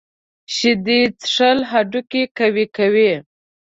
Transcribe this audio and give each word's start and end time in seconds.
شیدې 0.55 0.99
څښل 1.21 1.59
هډوکي 1.71 2.23
قوي 2.37 2.65
کوي. 2.77 3.11